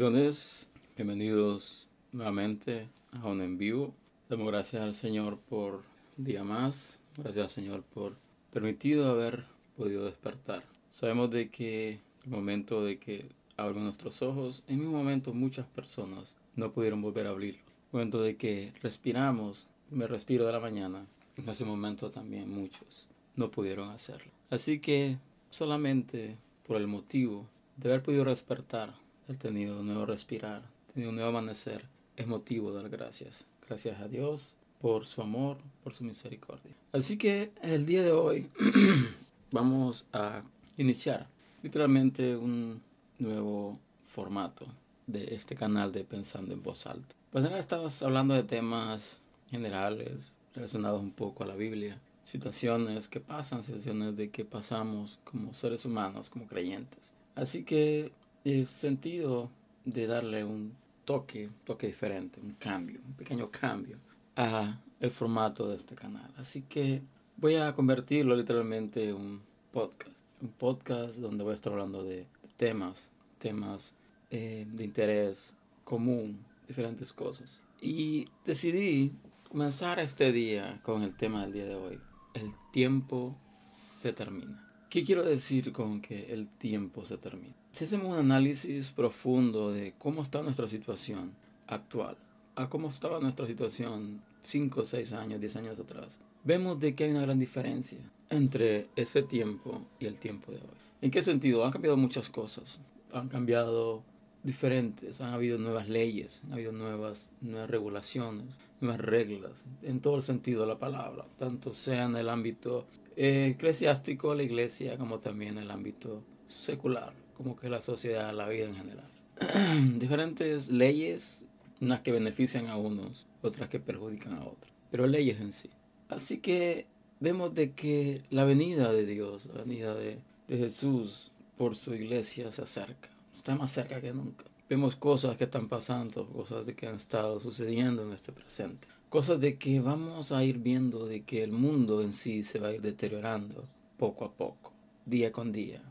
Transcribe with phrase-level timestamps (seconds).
[0.00, 0.66] Bendiciones,
[0.96, 3.92] bienvenidos nuevamente a un en vivo.
[4.30, 5.82] Damos gracias al Señor por
[6.16, 8.16] un día más, gracias al Señor por
[8.50, 9.44] permitido haber
[9.76, 10.62] podido despertar.
[10.88, 13.26] Sabemos de que el momento de que
[13.58, 17.60] abrimos nuestros ojos, en un momento muchas personas no pudieron volver a abrirlo.
[17.60, 21.04] El momento de que respiramos, me respiro de la mañana,
[21.36, 23.06] en ese momento también muchos
[23.36, 24.32] no pudieron hacerlo.
[24.48, 25.18] Así que
[25.50, 27.46] solamente por el motivo
[27.76, 31.84] de haber podido despertar, haber tenido un nuevo respirar, tenido un nuevo amanecer,
[32.16, 33.46] es motivo de dar gracias.
[33.66, 36.74] Gracias a Dios por su amor, por su misericordia.
[36.92, 38.50] Así que el día de hoy
[39.50, 40.42] vamos a
[40.76, 41.26] iniciar
[41.62, 42.80] literalmente un
[43.18, 44.66] nuevo formato
[45.06, 47.14] de este canal de Pensando en Voz Alta.
[47.30, 53.20] Pues ahora estamos hablando de temas generales relacionados un poco a la Biblia, situaciones que
[53.20, 57.12] pasan, situaciones de que pasamos como seres humanos, como creyentes.
[57.34, 58.12] Así que
[58.44, 59.50] el sentido
[59.84, 60.74] de darle un
[61.04, 63.98] toque, toque diferente, un cambio, un pequeño cambio
[64.36, 66.30] a el formato de este canal.
[66.36, 67.02] Así que
[67.36, 69.40] voy a convertirlo literalmente en un
[69.72, 70.18] podcast.
[70.40, 73.94] Un podcast donde voy a estar hablando de, temas, temas
[74.30, 77.62] eh, de interés común, diferentes cosas.
[77.80, 79.14] Y decidí
[79.48, 81.98] comenzar este día con el tema del día de hoy.
[82.34, 83.36] El tiempo
[83.70, 84.70] se termina.
[84.90, 87.59] ¿Qué quiero decir con que el tiempo se termina?
[87.72, 91.32] Si hacemos un análisis profundo de cómo está nuestra situación
[91.68, 92.16] actual,
[92.56, 97.10] a cómo estaba nuestra situación 5, 6 años, 10 años atrás, vemos de que hay
[97.12, 97.98] una gran diferencia
[98.28, 100.80] entre ese tiempo y el tiempo de hoy.
[101.00, 101.64] ¿En qué sentido?
[101.64, 102.80] Han cambiado muchas cosas.
[103.12, 104.02] Han cambiado
[104.42, 110.22] diferentes, han habido nuevas leyes, han habido nuevas, nuevas regulaciones, nuevas reglas, en todo el
[110.22, 115.64] sentido de la palabra, tanto sea en el ámbito eclesiástico, la iglesia, como también en
[115.64, 119.08] el ámbito secular, como que la sociedad, la vida en general.
[119.98, 121.46] diferentes leyes,
[121.80, 125.70] unas que benefician a unos, otras que perjudican a otros, pero leyes en sí.
[126.10, 126.86] Así que
[127.18, 132.52] vemos de que la venida de Dios, la venida de, de Jesús por su iglesia
[132.52, 134.44] se acerca, está más cerca que nunca.
[134.68, 138.86] Vemos cosas que están pasando, cosas de que han estado sucediendo en este presente.
[139.08, 142.68] Cosas de que vamos a ir viendo de que el mundo en sí se va
[142.68, 143.64] a ir deteriorando
[143.96, 144.72] poco a poco,
[145.06, 145.82] día con día.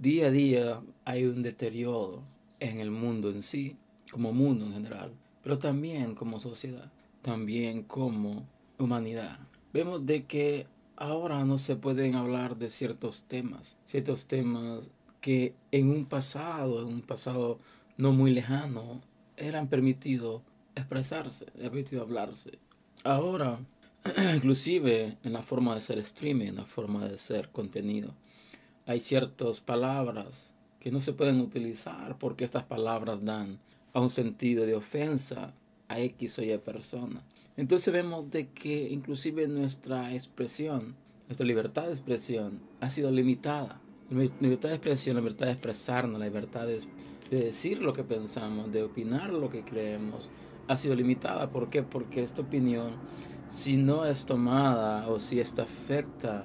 [0.00, 2.22] Día a día hay un deterioro
[2.58, 3.76] en el mundo en sí,
[4.10, 5.12] como mundo en general,
[5.42, 6.90] pero también como sociedad,
[7.20, 9.40] también como humanidad.
[9.74, 10.66] Vemos de que
[10.96, 14.88] ahora no se pueden hablar de ciertos temas, ciertos temas
[15.20, 17.58] que en un pasado, en un pasado
[17.98, 19.02] no muy lejano,
[19.36, 20.40] eran permitidos
[20.76, 22.52] expresarse, permitido hablarse.
[23.04, 23.60] Ahora,
[24.34, 28.14] inclusive en la forma de ser streaming, en la forma de ser contenido,
[28.90, 33.60] hay ciertas palabras que no se pueden utilizar porque estas palabras dan
[33.92, 35.54] a un sentido de ofensa
[35.86, 37.22] a X o Y persona.
[37.56, 40.96] Entonces vemos de que inclusive nuestra expresión,
[41.28, 43.80] nuestra libertad de expresión ha sido limitada.
[44.10, 46.80] La libertad de expresión, la libertad de expresarnos, la libertad de,
[47.30, 50.28] decir lo que pensamos, de opinar lo que creemos,
[50.66, 51.52] ha sido limitada.
[51.52, 51.84] ¿Por qué?
[51.84, 52.94] Porque esta opinión,
[53.50, 56.44] si no es tomada o si esta afecta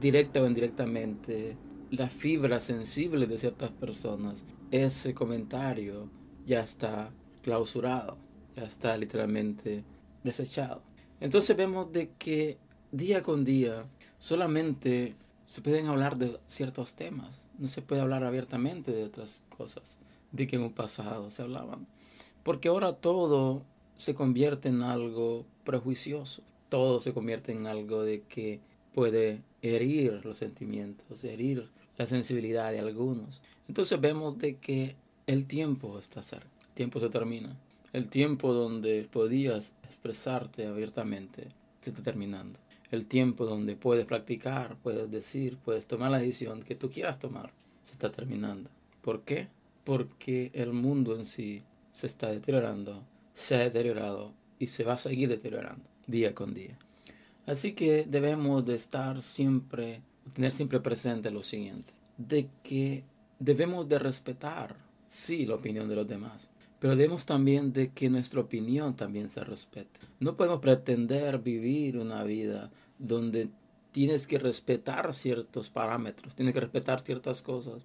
[0.00, 1.56] directa o indirectamente
[1.90, 6.10] la fibra sensible de ciertas personas, ese comentario
[6.46, 7.10] ya está
[7.42, 8.18] clausurado,
[8.56, 9.84] ya está literalmente
[10.22, 10.82] desechado.
[11.20, 12.58] Entonces vemos de que
[12.92, 13.86] día con día
[14.18, 15.16] solamente
[15.46, 19.98] se pueden hablar de ciertos temas, no se puede hablar abiertamente de otras cosas
[20.32, 21.86] de que en un pasado se hablaban.
[22.42, 23.64] Porque ahora todo
[23.96, 28.60] se convierte en algo prejuicioso, todo se convierte en algo de que
[28.98, 33.40] puede herir los sentimientos, herir la sensibilidad de algunos.
[33.68, 34.96] Entonces vemos de que
[35.28, 37.56] el tiempo está cerca, el tiempo se termina.
[37.92, 41.46] El tiempo donde podías expresarte abiertamente
[41.80, 42.58] se está terminando.
[42.90, 47.52] El tiempo donde puedes practicar, puedes decir, puedes tomar la decisión que tú quieras tomar,
[47.84, 48.68] se está terminando.
[49.00, 49.46] ¿Por qué?
[49.84, 51.62] Porque el mundo en sí
[51.92, 56.76] se está deteriorando, se ha deteriorado y se va a seguir deteriorando día con día.
[57.48, 60.02] Así que debemos de estar siempre,
[60.34, 63.04] tener siempre presente lo siguiente, de que
[63.38, 64.76] debemos de respetar
[65.08, 69.42] sí la opinión de los demás, pero debemos también de que nuestra opinión también se
[69.44, 69.98] respete.
[70.20, 73.48] No podemos pretender vivir una vida donde
[73.92, 77.82] tienes que respetar ciertos parámetros, tienes que respetar ciertas cosas,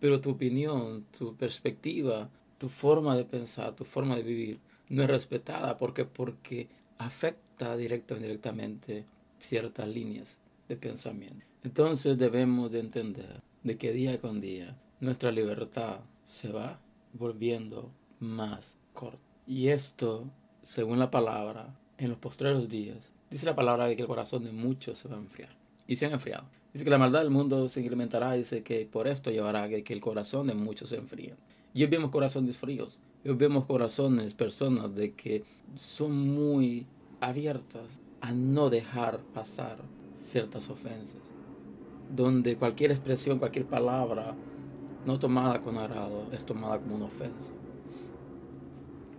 [0.00, 5.10] pero tu opinión, tu perspectiva, tu forma de pensar, tu forma de vivir no es
[5.10, 7.43] respetada porque porque afecta
[7.76, 9.04] directa o indirectamente
[9.38, 11.44] ciertas líneas de pensamiento.
[11.62, 16.80] Entonces debemos de entender de que día con día nuestra libertad se va
[17.12, 17.90] volviendo
[18.20, 19.20] más corto.
[19.46, 20.24] Y esto,
[20.62, 24.52] según la palabra, en los postreros días, dice la palabra de que el corazón de
[24.52, 25.50] muchos se va a enfriar.
[25.86, 26.44] Y se han enfriado.
[26.72, 28.32] Dice que la maldad del mundo se incrementará.
[28.32, 31.34] Dice que por esto llevará a que, el corazón de muchos se enfríe.
[31.72, 32.98] Y hoy vemos corazones fríos.
[33.24, 35.44] Hoy vemos corazones, personas de que
[35.76, 36.86] son muy
[37.28, 39.78] abiertas a no dejar pasar
[40.16, 41.20] ciertas ofensas.
[42.14, 44.34] Donde cualquier expresión, cualquier palabra
[45.04, 47.50] no tomada con agrado es tomada como una ofensa.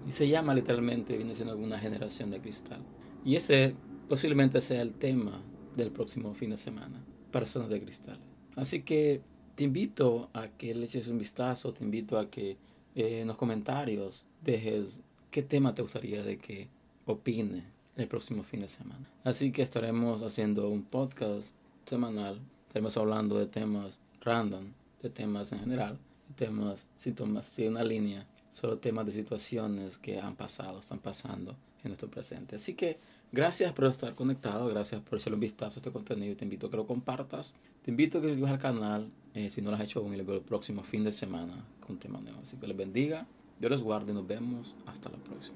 [0.08, 2.82] Y se llama literalmente, viene siendo una generación de cristal.
[3.24, 3.76] Y ese
[4.08, 5.42] posiblemente sea el tema
[5.76, 8.20] del próximo fin de semana, personas de cristal.
[8.56, 9.22] Así que
[9.56, 12.58] te invito a que le eches un vistazo, te invito a que
[12.96, 15.00] eh, en los comentarios dejes
[15.32, 16.70] qué tema te gustaría de que
[17.06, 19.06] opine el próximo fin de semana.
[19.24, 21.54] Así que estaremos haciendo un podcast
[21.86, 24.66] semanal, estaremos hablando de temas random,
[25.02, 25.98] de temas en general,
[26.30, 31.58] de temas, síntomas, si una línea solo temas de situaciones que han pasado, están pasando
[31.84, 32.56] en nuestro presente.
[32.56, 32.98] Así que
[33.32, 36.36] gracias por estar conectado, gracias por hacerle un vistazo a este contenido.
[36.38, 37.54] Te invito a que lo compartas,
[37.84, 40.20] te invito a que suscribas al canal eh, si no lo has hecho aún y
[40.20, 42.40] el próximo fin de semana con tema nuevo.
[42.42, 43.28] Así que les bendiga,
[43.60, 45.54] Dios les guarde y nos vemos hasta la próxima.